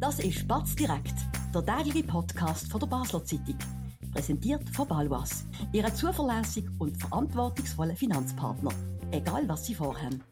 [0.00, 1.14] Das ist Batz direkt,
[1.52, 3.58] der tägliche Podcast von der Basler Zeitung.
[4.12, 8.70] Präsentiert von Balwas, Ihrem zuverlässigen und verantwortungsvollen Finanzpartner.
[9.10, 10.22] Egal was Sie vorhaben.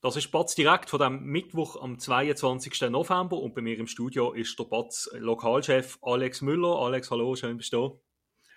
[0.00, 2.80] Das ist Batz direkt von dem Mittwoch am 22.
[2.88, 6.78] November und bei mir im Studio ist der Batz Lokalchef Alex Müller.
[6.78, 8.00] Alex, hallo, schön bist du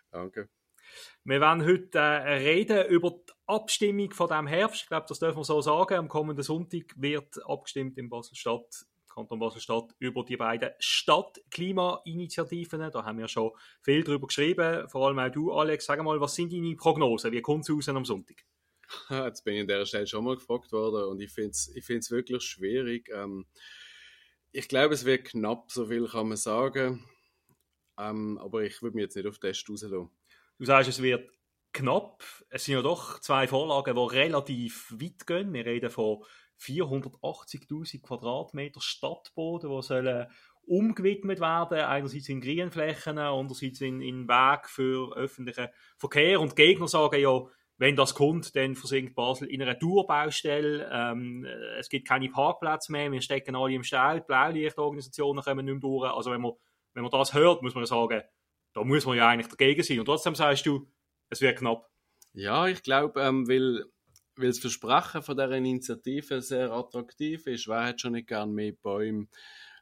[0.09, 0.47] Danke.
[1.25, 4.81] Wir werden heute äh, reden über die Abstimmung von dem Herbst.
[4.83, 5.95] Ich glaube, das dürfen wir so sagen.
[5.95, 12.89] Am kommenden Sonntag wird abgestimmt in Basel-Stadt, Kanton Basel-Stadt, über die beiden Stadtklimainitiativen.
[12.91, 14.89] Da haben wir schon viel drüber geschrieben.
[14.89, 15.85] Vor allem auch du, Alex.
[15.85, 17.31] Sag mal, was sind deine Prognosen?
[17.31, 18.43] Wie kommt es raus am Sonntag?
[19.09, 21.85] Jetzt bin ich an dieser Stelle schon mal gefragt worden und ich finde es ich
[21.85, 23.09] find's wirklich schwierig.
[23.13, 23.45] Ähm,
[24.51, 27.03] ich glaube, es wird knapp, so viel kann man sagen.
[27.97, 30.09] Ähm, aber ich würde mich jetzt nicht auf den Test rauslassen.
[30.57, 31.29] Du sagst, es wird
[31.75, 32.23] knapp.
[32.49, 35.53] Es sind ja doch zwei Vorlagen, die relativ weit gehen.
[35.53, 36.23] Wir reden von
[36.59, 40.27] 480.000 Quadratmeter Stadtboden, die sollen
[40.67, 46.39] umgewidmet werden, einerseits in Grünflächen, andererseits in, in Weg für öffentlichen Verkehr.
[46.39, 47.41] Und Gegner sagen ja,
[47.77, 50.89] wenn das kommt, dann versinkt Basel in einer Tourbaustelle.
[50.91, 51.45] Ähm,
[51.77, 55.81] es gibt keine Parkplätze mehr, wir stecken alle im Stall, die Blaulichtorganisationen kommen nicht mehr
[55.81, 56.09] durch.
[56.11, 56.53] Also wenn man,
[56.93, 58.23] wenn man das hört, muss man sagen,
[58.73, 59.99] da muss man ja eigentlich dagegen sein.
[59.99, 60.87] Und trotzdem sagst du,
[61.35, 61.89] es wird knapp.
[62.33, 63.85] Ja, ich glaube, ähm, weil,
[64.35, 67.67] weil das Versprechen von dieser Initiative sehr attraktiv ist.
[67.67, 69.27] Wer hat schon nicht gern mehr Bäume,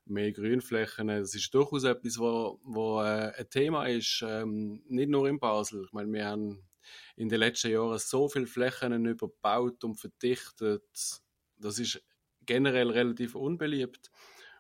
[0.06, 1.08] mehr Grünflächen?
[1.08, 5.84] Das ist durchaus etwas, wo, wo äh, ein Thema ist, ähm, nicht nur in Basel.
[5.86, 6.68] Ich meine, wir haben
[7.16, 11.22] in den letzten Jahren so viele Flächen überbaut und verdichtet.
[11.58, 12.04] Das ist
[12.46, 14.12] generell relativ unbeliebt.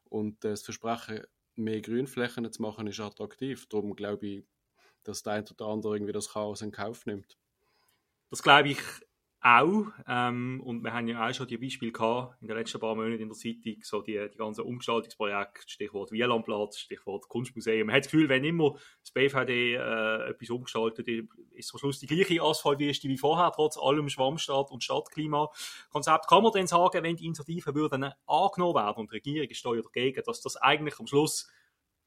[0.05, 1.21] Und das Versprechen,
[1.55, 3.67] mehr Grünflächen zu machen, ist attraktiv.
[3.67, 4.45] Darum glaube ich,
[5.03, 7.37] dass der eine oder andere irgendwie das Chaos in Kauf nimmt.
[8.29, 8.79] Das glaube ich
[9.43, 9.87] auch.
[10.07, 13.21] Ähm, und wir haben ja auch schon die Beispiele gehabt in den letzten paar Monaten
[13.21, 17.87] in der Zeitung, so die, die ganzen Umgestaltungsprojekte, Stichwort Wielandplatz, Stichwort Kunstmuseum.
[17.87, 21.07] Man hat das Gefühl, wenn immer das BVD äh, etwas umgestaltet,
[21.51, 26.27] ist am Schluss die gleiche Asphaltwüste wie vorher, trotz allem Schwammstadt und Stadtklimakonzept.
[26.27, 29.71] Kann man denn sagen, wenn die Initiativen würden angenommen werden und die Regierung ist da
[29.73, 31.49] dagegen, dass das eigentlich am Schluss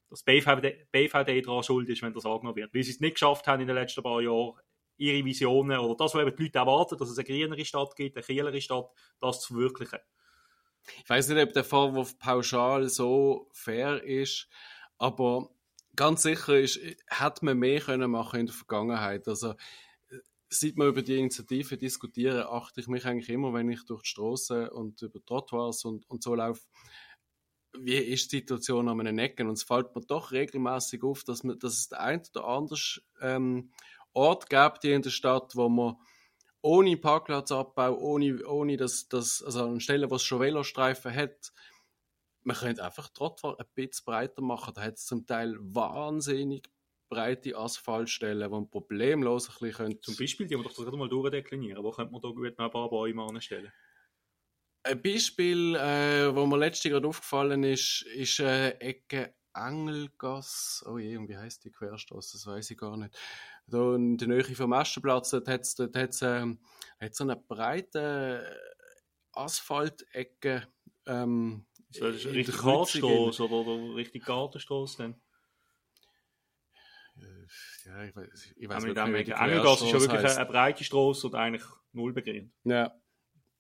[0.09, 2.75] das BVD, daran schuld ist, wenn das angenommen wird.
[2.75, 4.55] Weil sie es nicht geschafft haben in den letzten paar Jahren,
[4.99, 8.17] ihre Visionen oder das, was eben die Leute erwarten, dass es eine grünere Stadt gibt,
[8.17, 8.89] eine kühlere Stadt,
[9.21, 9.99] das zu verwirklichen.
[11.03, 14.49] Ich weiß nicht, ob der Vorwurf pauschal so fair ist,
[14.99, 15.51] aber
[15.97, 19.27] ganz sicher ist, hätte man mehr können machen in der Vergangenheit.
[19.29, 19.55] Also
[20.49, 24.11] seit wir über die Initiative diskutieren, achte ich mich eigentlich immer, wenn ich durch die
[24.11, 26.63] Straße und über Trottoirs und, und so laufe,
[27.81, 29.49] wie ist die Situation an einem Ecken?
[29.49, 32.81] Und es fällt mir doch regelmäßig auf, dass, man, dass es der ein oder andere
[33.21, 33.73] ähm,
[34.13, 35.97] Ort gibt hier in der Stadt, wo man
[36.63, 41.53] ohne Parkplatzabbau, ohne, ohne dass, dass, also an Stellen, wo es schon Velostreifen hat,
[42.43, 44.73] man könnte einfach trotzdem ein bisschen breiter machen.
[44.75, 46.69] Da hat es zum Teil wahnsinnig
[47.09, 51.83] breite Asphaltstellen, die man problemlos ein bisschen Zum Beispiel, die wir doch gerade mal durchdeklinieren.
[51.85, 53.73] Wo könnte man da gut ein paar Bäume anstellen?
[54.87, 60.89] Ein Beispiel, äh, wo mir letztens gerade aufgefallen ist, ist äh, Ecke Engelgasse.
[60.89, 62.37] Oh je, und wie heißt die Querstraße?
[62.37, 63.19] Das weiß ich gar nicht.
[63.67, 66.61] Da in der Nähe vom Aschenplatz, dort hat es dort hat's, ähm,
[67.11, 68.61] so eine breite
[69.33, 70.69] Asphaltecke.
[71.07, 75.21] Ähm, so, das ist richtig Kartstraße oder, oder richtig Gartenstraße dann?
[77.87, 78.97] Ja, ich weiß, ich weiß nicht.
[78.97, 82.55] Engelgasse ist ja wirklich eine, eine breite Straße und eigentlich null begrenzt.
[82.65, 82.95] Ja.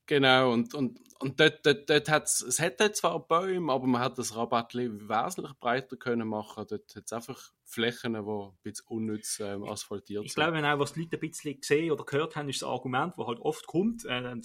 [0.07, 4.19] Genau, und, und, und dort, dort, dort hat's, es hätte zwar Bäume, aber man hat
[4.19, 6.65] das Rabatt wesentlich breiter können machen.
[6.69, 10.27] Dort hat es einfach Flächen, die ein bisschen unnütz ähm, asphaltiert sind.
[10.27, 13.15] Ich glaube, auch was die Leute ein bisschen gesehen oder gehört haben, ist das Argument,
[13.17, 14.41] das halt oft kommt, äh,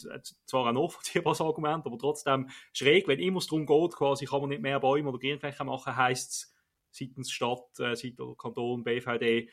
[0.46, 4.50] zwar ein nachvollziehbares Argument, aber trotzdem schräg, wenn immer es darum geht, quasi kann man
[4.50, 6.56] nicht mehr Bäume oder Grünflächen machen, heisst es
[6.92, 9.50] seitens Stadt, äh, seitens Kanton, BVD,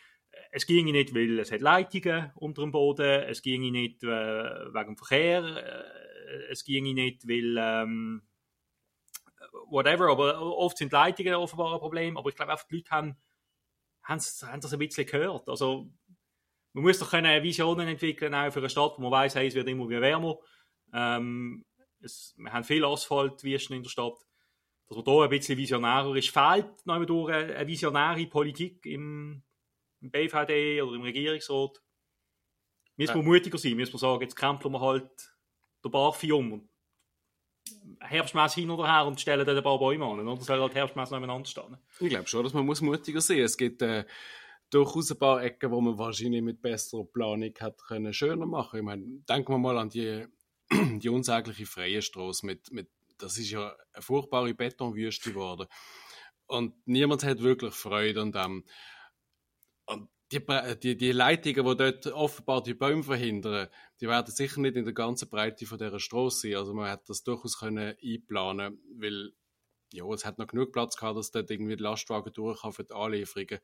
[0.50, 4.86] es ginge nicht, weil es hat Leitungen unter dem Boden, es ginge nicht äh, wegen
[4.86, 8.22] dem Verkehr, äh, es ginge nicht, weil ähm,
[9.68, 13.16] whatever, aber oft sind Leitungen offenbar ein Problem, aber ich glaube einfach, die Leute haben,
[14.02, 15.48] haben, haben das ein bisschen gehört.
[15.48, 15.90] Also
[16.72, 19.54] man muss doch können Visionen entwickeln, auch für eine Stadt, wo man weiß, hey, es
[19.54, 20.38] wird immer wieder wärmer.
[20.92, 21.64] Ähm,
[22.00, 24.18] es, wir haben viel Asphaltwüsten in der Stadt.
[24.86, 29.42] Dass man da ein bisschen visionärer ist, fehlt noch durch eine visionäre Politik im
[30.00, 31.82] im BVD oder im Regierungsrat,
[32.96, 35.10] müssen wir mutiger sein, müssen wir sagen, jetzt krempeln wir halt
[35.84, 36.68] der Barfi um und
[38.00, 41.10] Herbstmess hin oder her und stellen dann ein paar Bäume an, oder soll halt Herbstmess
[41.10, 41.76] nebeneinander stehen?
[42.00, 44.04] Ich glaube schon, dass man muss mutiger sein Es gibt äh,
[44.70, 48.78] durchaus ein paar Ecken, wo man wahrscheinlich mit besserer Planung hat können schöner machen.
[48.78, 50.26] Ich meine, denken wir mal an die
[50.98, 55.66] die unsägliche freie Straße mit, mit, das ist ja eine furchtbare Betonwüste geworden.
[56.46, 58.64] Und niemand hat wirklich Freude an dem.
[59.88, 60.44] Und die,
[60.82, 63.68] die, die Leitungen, die dort offenbar die Bäume verhindern,
[64.00, 66.56] die werden sicher nicht in der ganzen Breite von dieser Straße sein.
[66.56, 69.32] Also man hätte das durchaus können einplanen weil
[69.92, 72.92] ja, es hat noch genug Platz gehabt, dass dort irgendwie die Lastwagen durch für die
[72.92, 73.58] Anlieferungen.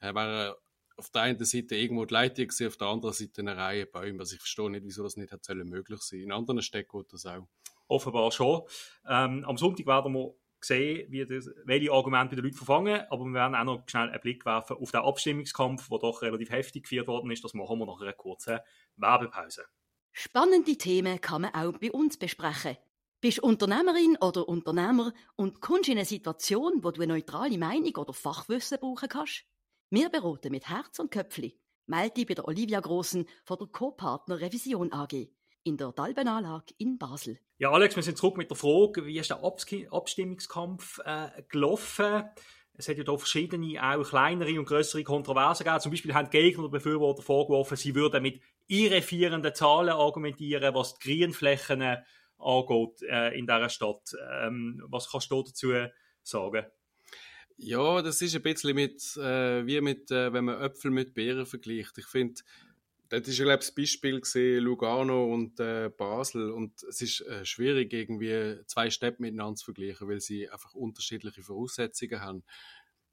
[0.00, 0.58] Es wäre
[0.96, 4.20] auf der einen Seite irgendwo die Leitung gewesen, auf der anderen Seite eine Reihe Bäume.
[4.20, 7.26] Also ich verstehe nicht, wieso das nicht hätte möglich sein In anderen Städten geht das
[7.26, 7.46] auch.
[7.88, 8.62] Offenbar schon.
[9.06, 13.24] Ähm, am Sonntag werden wir sehen, wie das, welche Argumente bei den Leuten verfangen, aber
[13.24, 16.84] wir werden auch noch schnell einen Blick werfen auf den Abstimmungskampf, der doch relativ heftig
[16.84, 17.44] geführt worden ist.
[17.44, 18.58] Das machen wir nach einer kurzen
[18.96, 19.66] Werbepause.
[20.12, 22.76] Spannende Themen kann man auch bei uns besprechen.
[23.20, 28.12] Bist Unternehmerin oder Unternehmer und kommst in eine Situation, wo du eine neutrale Meinung oder
[28.12, 29.44] Fachwissen brauchen kannst?
[29.90, 31.58] Wir beraten mit Herz und Köpfli.
[31.86, 35.28] Melde dich bei der Olivia Grossen von der Co-Partner Revision AG
[35.66, 37.38] in der Dalbenanlage in Basel.
[37.58, 42.24] Ja, Alex, wir sind zurück mit der Frage, wie ist der Abstimmungskampf äh, gelaufen?
[42.74, 45.80] Es hat ja da verschiedene, auch kleinere und größere Kontroversen gegeben.
[45.80, 51.18] Zum Beispiel haben Gegner oder Befürworter vorgeworfen, sie würden mit irrefierenden Zahlen argumentieren, was die
[51.18, 52.02] Grünflächen äh,
[52.38, 54.14] angeht äh, in dieser Stadt.
[54.30, 55.72] Ähm, was kannst du dazu
[56.22, 56.66] sagen?
[57.58, 61.46] Ja, das ist ein bisschen mit, äh, wie mit, äh, wenn man Äpfel mit Beeren
[61.46, 61.96] vergleicht.
[61.96, 62.42] Ich finde,
[63.08, 66.50] das ist glaube ich, das Beispiel gesehen, Lugano und äh, Basel.
[66.50, 71.42] Und es ist äh, schwierig, irgendwie zwei Städte miteinander zu vergleichen, weil sie einfach unterschiedliche
[71.42, 72.44] Voraussetzungen haben.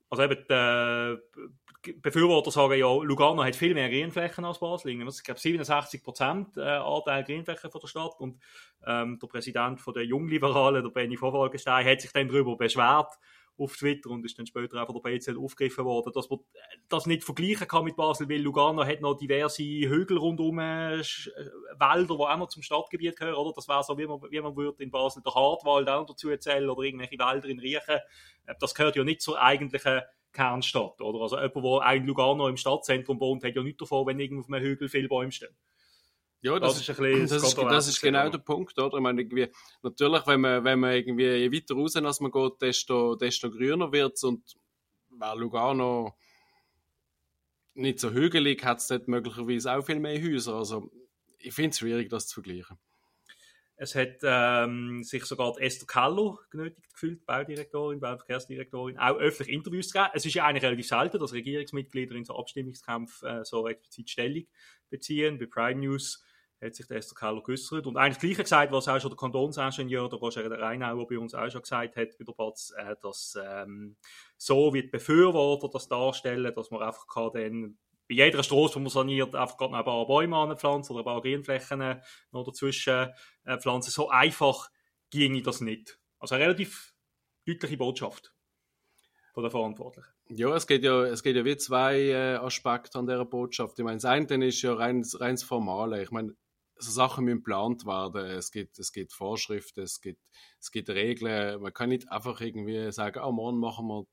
[0.09, 4.91] Also eben, die äh, Befürworter sagen ja, Lugano hat viel mehr Grünflächen als Basel.
[4.91, 8.19] Ich glaube, 67 Prozent äh, Anteil Grünflächen von der Stadt.
[8.19, 8.39] Und
[8.85, 13.13] ähm, der Präsident von der Jungliberalen, der Benny Vorwagenstein, hat sich dann darüber beschwert,
[13.57, 16.39] auf Twitter und ist dann später auch von der BZ aufgegriffen worden, dass man
[16.89, 21.01] das nicht vergleichen kann mit Basel, weil Lugano hat noch diverse Hügel rundum, äh, äh
[21.01, 23.53] Wälder, die auch noch zum Stadtgebiet gehören, oder?
[23.55, 26.69] Das wäre so, wie man, wie man würde in Basel der Hartwald auch dazu erzählen
[26.69, 27.99] oder irgendwelche Wälder in Riechen.
[28.45, 30.01] Äh, das gehört ja nicht zur eigentlichen
[30.31, 31.21] Kernstadt, oder?
[31.21, 34.51] Also jemand, der ein Lugano im Stadtzentrum wohnt, hat ja nichts davon, wenn irgendwo auf
[34.51, 35.55] einem Hügel viele Bäume stehen.
[36.43, 38.97] Ja, das, das, ist, ein bisschen das, ist, das ist genau der Punkt, oder?
[38.97, 39.47] Ich meine, irgendwie,
[39.81, 43.89] natürlich, wenn man, wenn man irgendwie, je weiter raus als man geht, desto, desto grüner
[43.93, 44.43] wird es und
[45.11, 46.17] weil Lugano
[47.75, 50.55] nicht so hügelig, hat es dort möglicherweise auch viel mehr Häuser.
[50.55, 50.91] Also,
[51.39, 52.77] ich finde es schwierig, das zu vergleichen.
[53.77, 59.93] Es hat ähm, sich sogar Esther Kallo genötigt gefühlt, Baudirektorin, Bauverkehrsdirektorin, auch öffentlich Interviews zu
[59.93, 60.09] geben.
[60.13, 64.45] Es ist ja eigentlich relativ selten, dass Regierungsmitglieder in so Abstimmungskampf äh, so explizit Stellung
[64.89, 65.39] beziehen.
[65.39, 66.21] Bei Prime News
[66.63, 69.17] hat sich der Esther Keller geäußert und eigentlich das Gleiche gesagt, was auch schon der
[69.17, 73.97] Kantonsingenieur, der Roger Reinauer bei uns auch schon gesagt hat, bei Batz, äh, dass ähm,
[74.37, 77.77] so wie die Befürworter das darstellen, dass man einfach kann dann
[78.07, 81.21] bei jeder Straße, die man saniert, einfach gerade ein paar Bäume anpflanzen oder ein paar
[81.21, 82.01] Grünflächen äh,
[82.31, 83.09] noch dazwischen
[83.45, 83.91] äh, pflanzen.
[83.91, 84.69] So einfach
[85.09, 85.99] ginge das nicht.
[86.19, 86.93] Also eine relativ
[87.45, 88.33] deutliche Botschaft
[89.33, 90.09] von der Verantwortlichen.
[90.29, 93.77] Ja, es geht ja, es geht ja wie zwei äh, Aspekte an dieser Botschaft.
[93.77, 96.01] Ich meine, das eine ist ja rein, rein das Formale.
[96.01, 96.35] Ich meine,
[96.75, 98.25] so Sachen müssen geplant werden.
[98.25, 100.21] Es gibt, es gibt Vorschriften, es gibt,
[100.59, 101.61] es gibt Regeln.
[101.61, 104.05] Man kann nicht einfach irgendwie sagen, oh, morgen machen wir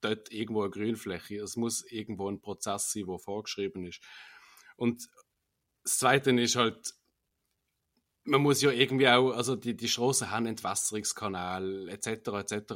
[0.00, 1.40] dort irgendwo eine Grünfläche.
[1.40, 4.02] Es muss irgendwo ein Prozess sein, der vorgeschrieben ist.
[4.76, 5.08] Und
[5.84, 6.94] das Zweite ist halt,
[8.24, 12.06] man muss ja irgendwie auch, also die, die Straßen haben Entwässerungskanal etc.
[12.08, 12.74] etc.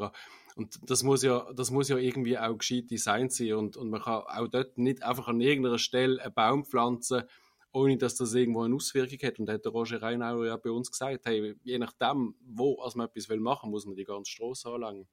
[0.57, 4.03] Und das muss ja, das muss ja irgendwie auch gescheit designt sein und, und man
[4.03, 7.25] kann auch dort nicht einfach an irgendeiner Stelle einen Baum pflanzen,
[7.73, 9.39] ohne dass das irgendwo eine Auswirkung hat.
[9.39, 12.99] Und da hat der Roger Reinauer ja bei uns gesagt, hey, je nachdem, wo also
[12.99, 15.09] man etwas will machen, muss man die ganze Straße anlangen.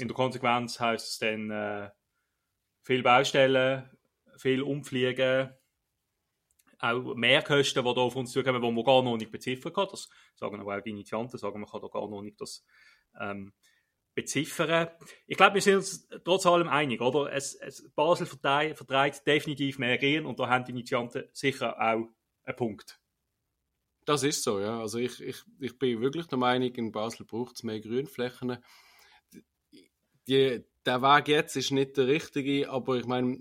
[0.00, 1.90] in der Konsequenz heißt es dann äh,
[2.82, 3.88] viel Baustellen,
[4.36, 5.50] viel Umfliegen,
[6.78, 9.88] auch Mehrkosten, die da auf uns zukommen, die man gar noch nicht beziffern kann.
[9.90, 12.64] Das sagen aber auch die Initianten, sagen, man kann da gar noch nicht das
[13.18, 13.52] ähm,
[14.18, 14.88] beziffern.
[15.28, 17.32] Ich glaube, wir sind uns trotz allem einig, oder?
[17.32, 22.08] Es, es, Basel vertreibt definitiv mehr Grün und da haben die Initianten sicher auch
[22.42, 23.00] einen Punkt.
[24.04, 24.80] Das ist so, ja.
[24.80, 28.58] Also ich, ich, ich bin wirklich der Meinung, in Basel braucht es mehr Grünflächen.
[30.26, 33.40] Die, der Weg jetzt ist nicht der richtige, aber ich meine,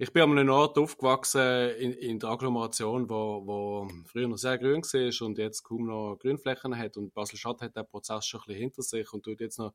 [0.00, 4.56] ich bin an einem Ort aufgewachsen in, in der Agglomeration, wo, wo früher noch sehr
[4.56, 6.96] grün war und jetzt kaum noch Grünflächen hat.
[6.96, 9.74] Und Basel-Stadt hat den Prozess schon ein bisschen hinter sich und tut jetzt noch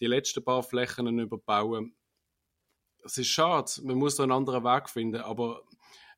[0.00, 1.96] die letzten paar Flächen überbauen.
[3.04, 5.62] Es ist schade, man muss da einen anderen Weg finden, aber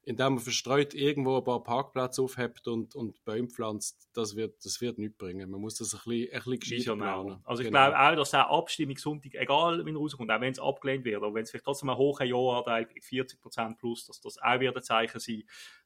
[0.06, 4.80] indem man verstreut irgendwo ein paar Parkplätze aufhebt und, und Bäume pflanzt, das wird, das
[4.80, 5.50] wird nichts bringen.
[5.50, 7.40] Man muss das ein bisschen, ein bisschen planen.
[7.44, 7.88] Also ich Genau.
[7.88, 11.34] glaube auch, dass der Abstimmungssonntag, egal wie er rauskommt, auch wenn es abgelehnt wird, oder
[11.34, 14.82] wenn es vielleicht trotzdem ein hoher Ja-Anteil gibt, 40% plus, dass das auch wieder ein
[14.84, 15.42] Zeichen sein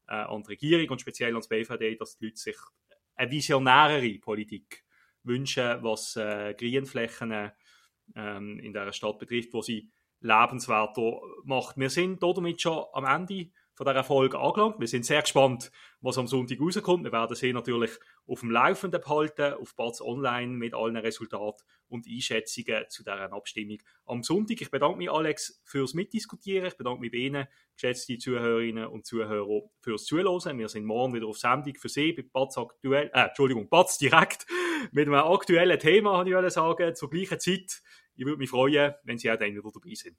[0.07, 2.57] äh, an die Regierung und speziell an das BVD, dass die Leute sich
[3.15, 4.85] eine visionärere Politik
[5.23, 7.53] wünschen, was äh, Grünflächen
[8.15, 11.79] ähm, in der Stadt betrifft, wo sie lebenswerter macht.
[11.79, 14.79] Wir sind damit schon am Ende von dieser Folge angelangt.
[14.79, 15.73] Wir sind sehr gespannt,
[16.03, 17.03] was am Sonntag rauskommt.
[17.03, 17.93] Wir werden sie natürlich
[18.27, 23.79] auf dem Laufenden behalten, auf Batz Online mit allen Resultaten und Einschätzungen zu dieser Abstimmung
[24.05, 24.61] am Sonntag.
[24.61, 26.67] Ich bedanke mich, Alex, fürs Mitdiskutieren.
[26.67, 30.59] Ich bedanke mich bei Ihnen, geschätzte Zuhörerinnen und Zuhörer, fürs Zuhören.
[30.59, 34.45] Wir sind morgen wieder auf Sendung für Sie bei Batz aktuell, äh, Entschuldigung, Batz direkt
[34.93, 37.81] mit einem aktuellen Thema, habe ich sagen, zur gleichen Zeit.
[38.15, 40.19] Ich würde mich freuen, wenn Sie auch dann wieder dabei sind.